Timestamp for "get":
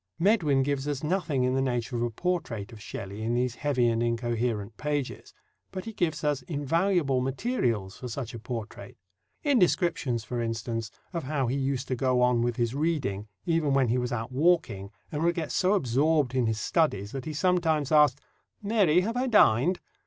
15.35-15.51